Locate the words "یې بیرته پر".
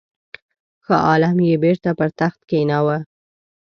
1.47-2.09